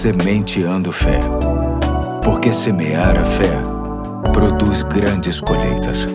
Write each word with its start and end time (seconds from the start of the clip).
Sementeando 0.00 0.90
Fé. 0.92 1.20
Porque 2.24 2.54
semear 2.54 3.18
a 3.18 3.26
fé 3.26 3.52
produz 4.32 4.82
grandes 4.82 5.42
colheitas. 5.42 6.06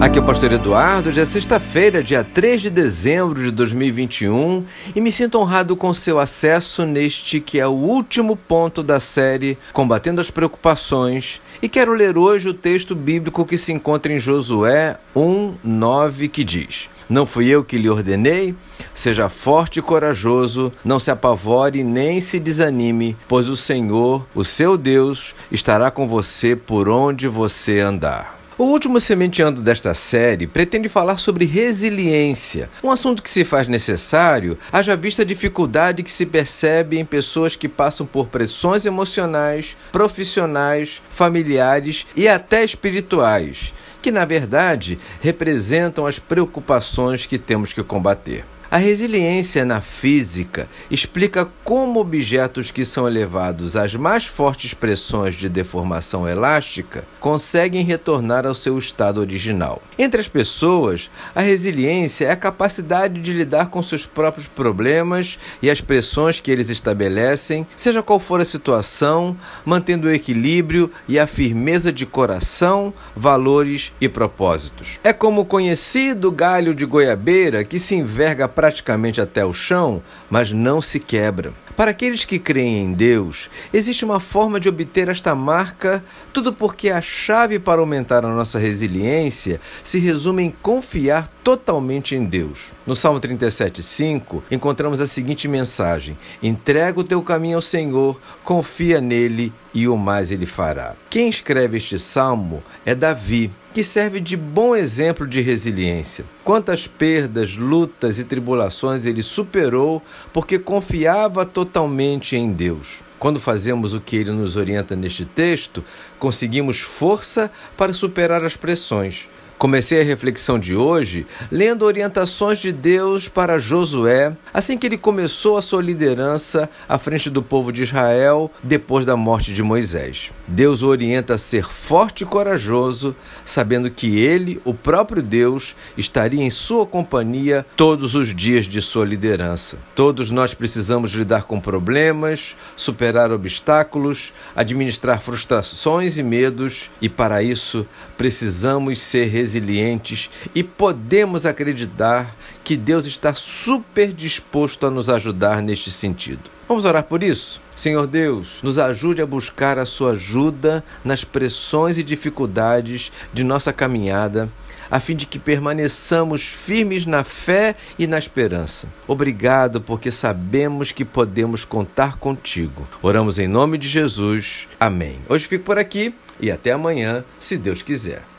Aqui 0.00 0.18
é 0.18 0.22
o 0.22 0.24
Pastor 0.24 0.50
Eduardo, 0.50 1.12
já 1.12 1.20
é 1.20 1.24
sexta-feira, 1.26 2.02
dia 2.02 2.24
3 2.24 2.62
de 2.62 2.70
dezembro 2.70 3.42
de 3.42 3.50
2021, 3.50 4.64
e 4.96 4.98
me 5.02 5.12
sinto 5.12 5.38
honrado 5.38 5.76
com 5.76 5.92
seu 5.92 6.18
acesso 6.18 6.86
neste 6.86 7.38
que 7.38 7.60
é 7.60 7.66
o 7.66 7.72
último 7.72 8.34
ponto 8.34 8.82
da 8.82 8.98
série 8.98 9.58
Combatendo 9.74 10.22
as 10.22 10.30
Preocupações. 10.30 11.38
E 11.60 11.68
quero 11.68 11.92
ler 11.92 12.16
hoje 12.16 12.48
o 12.48 12.54
texto 12.54 12.94
bíblico 12.94 13.44
que 13.44 13.58
se 13.58 13.74
encontra 13.74 14.10
em 14.10 14.18
Josué 14.18 14.96
1, 15.14 15.56
9, 15.62 16.28
que 16.28 16.42
diz: 16.42 16.88
Não 17.10 17.26
fui 17.26 17.48
eu 17.48 17.64
que 17.64 17.76
lhe 17.76 17.90
ordenei? 17.90 18.54
Seja 18.94 19.28
forte 19.28 19.80
e 19.80 19.82
corajoso, 19.82 20.72
não 20.84 21.00
se 21.00 21.10
apavore 21.10 21.82
nem 21.82 22.20
se 22.20 22.38
desanime, 22.38 23.16
pois 23.26 23.48
o 23.48 23.56
Senhor, 23.56 24.24
o 24.32 24.44
seu 24.44 24.78
Deus, 24.78 25.34
estará 25.50 25.90
com 25.90 26.06
você 26.06 26.54
por 26.54 26.88
onde 26.88 27.26
você 27.26 27.80
andar. 27.80 28.38
O 28.56 28.64
último 28.64 29.00
sementeando 29.00 29.60
desta 29.60 29.94
série 29.94 30.46
pretende 30.46 30.86
falar 30.86 31.16
sobre 31.16 31.46
resiliência, 31.46 32.68
um 32.84 32.90
assunto 32.90 33.22
que 33.22 33.30
se 33.30 33.42
faz 33.42 33.66
necessário, 33.66 34.56
haja 34.70 34.94
vista 34.94 35.22
a 35.22 35.24
dificuldade 35.24 36.02
que 36.02 36.12
se 36.12 36.26
percebe 36.26 36.98
em 36.98 37.04
pessoas 37.04 37.56
que 37.56 37.68
passam 37.68 38.06
por 38.06 38.28
pressões 38.28 38.84
emocionais, 38.86 39.78
profissionais, 39.90 41.00
familiares 41.08 42.06
e 42.14 42.28
até 42.28 42.62
espirituais, 42.62 43.72
que 44.00 44.10
na 44.10 44.24
verdade 44.24 44.98
representam 45.20 46.06
as 46.06 46.18
preocupações 46.18 47.26
que 47.26 47.38
temos 47.38 47.72
que 47.72 47.82
combater. 47.82 48.44
A 48.72 48.76
resiliência 48.76 49.64
na 49.64 49.80
física 49.80 50.68
explica 50.88 51.44
como 51.64 51.98
objetos 51.98 52.70
que 52.70 52.84
são 52.84 53.04
elevados 53.04 53.76
às 53.76 53.96
mais 53.96 54.26
fortes 54.26 54.72
pressões 54.72 55.34
de 55.34 55.48
deformação 55.48 56.28
elástica 56.28 57.04
conseguem 57.18 57.82
retornar 57.82 58.46
ao 58.46 58.54
seu 58.54 58.78
estado 58.78 59.20
original. 59.20 59.82
Entre 59.98 60.20
as 60.20 60.28
pessoas, 60.28 61.10
a 61.34 61.40
resiliência 61.40 62.26
é 62.26 62.30
a 62.30 62.36
capacidade 62.36 63.20
de 63.20 63.32
lidar 63.32 63.70
com 63.70 63.82
seus 63.82 64.06
próprios 64.06 64.46
problemas 64.46 65.36
e 65.60 65.68
as 65.68 65.80
pressões 65.80 66.38
que 66.38 66.48
eles 66.48 66.70
estabelecem, 66.70 67.66
seja 67.76 68.04
qual 68.04 68.20
for 68.20 68.40
a 68.40 68.44
situação, 68.44 69.36
mantendo 69.64 70.06
o 70.06 70.12
equilíbrio 70.12 70.92
e 71.08 71.18
a 71.18 71.26
firmeza 71.26 71.92
de 71.92 72.06
coração, 72.06 72.94
valores 73.16 73.92
e 74.00 74.08
propósitos. 74.08 75.00
É 75.02 75.12
como 75.12 75.40
o 75.40 75.46
conhecido 75.46 76.30
galho 76.30 76.72
de 76.72 76.86
goiabeira 76.86 77.64
que 77.64 77.80
se 77.80 77.96
enverga 77.96 78.48
praticamente 78.60 79.22
até 79.22 79.42
o 79.42 79.54
chão, 79.54 80.02
mas 80.28 80.52
não 80.52 80.82
se 80.82 81.00
quebra. 81.00 81.54
Para 81.74 81.92
aqueles 81.92 82.26
que 82.26 82.38
creem 82.38 82.84
em 82.84 82.92
Deus, 82.92 83.48
existe 83.72 84.04
uma 84.04 84.20
forma 84.20 84.60
de 84.60 84.68
obter 84.68 85.08
esta 85.08 85.34
marca, 85.34 86.04
tudo 86.30 86.52
porque 86.52 86.90
a 86.90 87.00
chave 87.00 87.58
para 87.58 87.80
aumentar 87.80 88.22
a 88.22 88.28
nossa 88.28 88.58
resiliência 88.58 89.62
se 89.82 89.98
resume 89.98 90.42
em 90.42 90.50
confiar 90.50 91.26
totalmente 91.42 92.14
em 92.14 92.22
Deus. 92.22 92.66
No 92.86 92.94
Salmo 92.94 93.18
37,5 93.18 94.42
encontramos 94.50 95.00
a 95.00 95.06
seguinte 95.06 95.48
mensagem: 95.48 96.18
Entrega 96.42 97.00
o 97.00 97.04
teu 97.04 97.22
caminho 97.22 97.56
ao 97.56 97.62
Senhor, 97.62 98.20
confia 98.44 99.00
nele 99.00 99.50
e 99.72 99.88
o 99.88 99.96
mais 99.96 100.30
ele 100.30 100.44
fará. 100.44 100.94
Quem 101.08 101.30
escreve 101.30 101.78
este 101.78 101.98
salmo 101.98 102.62
é 102.84 102.94
Davi, 102.94 103.50
que 103.72 103.84
serve 103.84 104.20
de 104.20 104.36
bom 104.36 104.74
exemplo 104.74 105.26
de 105.26 105.40
resiliência. 105.40 106.24
Quantas 106.44 106.86
perdas, 106.86 107.56
lutas 107.56 108.18
e 108.18 108.24
tribulações 108.24 109.06
ele 109.06 109.22
superou 109.22 110.02
porque 110.32 110.58
confiava 110.58 111.44
totalmente 111.44 112.36
em 112.36 112.52
Deus. 112.52 113.00
Quando 113.18 113.38
fazemos 113.38 113.92
o 113.92 114.00
que 114.00 114.16
ele 114.16 114.32
nos 114.32 114.56
orienta 114.56 114.96
neste 114.96 115.24
texto, 115.24 115.84
conseguimos 116.18 116.80
força 116.80 117.50
para 117.76 117.92
superar 117.92 118.42
as 118.42 118.56
pressões. 118.56 119.28
Comecei 119.60 120.00
a 120.00 120.04
reflexão 120.04 120.58
de 120.58 120.74
hoje 120.74 121.26
lendo 121.52 121.84
orientações 121.84 122.60
de 122.60 122.72
Deus 122.72 123.28
para 123.28 123.58
Josué, 123.58 124.34
assim 124.54 124.78
que 124.78 124.86
ele 124.86 124.96
começou 124.96 125.58
a 125.58 125.60
sua 125.60 125.82
liderança 125.82 126.66
à 126.88 126.96
frente 126.96 127.28
do 127.28 127.42
povo 127.42 127.70
de 127.70 127.82
Israel 127.82 128.50
depois 128.62 129.04
da 129.04 129.18
morte 129.18 129.52
de 129.52 129.62
Moisés. 129.62 130.30
Deus 130.48 130.80
o 130.80 130.88
orienta 130.88 131.34
a 131.34 131.38
ser 131.38 131.68
forte 131.68 132.24
e 132.24 132.26
corajoso, 132.26 133.14
sabendo 133.44 133.90
que 133.90 134.18
ele, 134.18 134.58
o 134.64 134.72
próprio 134.72 135.22
Deus, 135.22 135.76
estaria 135.94 136.42
em 136.42 136.48
sua 136.48 136.86
companhia 136.86 137.66
todos 137.76 138.14
os 138.14 138.34
dias 138.34 138.64
de 138.64 138.80
sua 138.80 139.04
liderança. 139.04 139.76
Todos 139.94 140.30
nós 140.30 140.54
precisamos 140.54 141.12
lidar 141.12 141.42
com 141.42 141.60
problemas, 141.60 142.56
superar 142.74 143.30
obstáculos, 143.30 144.32
administrar 144.56 145.20
frustrações 145.20 146.16
e 146.16 146.22
medos, 146.22 146.90
e 146.98 147.10
para 147.10 147.42
isso 147.42 147.86
precisamos 148.16 149.02
ser 149.02 149.26
resilientes 149.26 149.49
resilientes 149.50 150.30
e 150.54 150.62
podemos 150.62 151.44
acreditar 151.44 152.36
que 152.62 152.76
Deus 152.76 153.06
está 153.06 153.34
super 153.34 154.12
disposto 154.12 154.86
a 154.86 154.90
nos 154.90 155.08
ajudar 155.10 155.60
neste 155.60 155.90
sentido. 155.90 156.42
Vamos 156.68 156.84
orar 156.84 157.02
por 157.02 157.22
isso? 157.22 157.60
Senhor 157.74 158.06
Deus, 158.06 158.60
nos 158.62 158.78
ajude 158.78 159.20
a 159.20 159.26
buscar 159.26 159.78
a 159.78 159.86
sua 159.86 160.12
ajuda 160.12 160.84
nas 161.04 161.24
pressões 161.24 161.98
e 161.98 162.02
dificuldades 162.02 163.10
de 163.32 163.42
nossa 163.42 163.72
caminhada, 163.72 164.48
a 164.88 165.00
fim 165.00 165.16
de 165.16 165.26
que 165.26 165.38
permaneçamos 165.38 166.42
firmes 166.42 167.06
na 167.06 167.24
fé 167.24 167.74
e 167.98 168.06
na 168.06 168.18
esperança. 168.18 168.88
Obrigado, 169.08 169.80
porque 169.80 170.12
sabemos 170.12 170.92
que 170.92 171.04
podemos 171.04 171.64
contar 171.64 172.18
contigo. 172.18 172.86
Oramos 173.02 173.38
em 173.38 173.48
nome 173.48 173.78
de 173.78 173.88
Jesus. 173.88 174.68
Amém. 174.78 175.18
Hoje 175.28 175.46
fico 175.46 175.64
por 175.64 175.78
aqui 175.78 176.14
e 176.40 176.50
até 176.50 176.72
amanhã, 176.72 177.24
se 177.38 177.56
Deus 177.56 177.82
quiser. 177.82 178.22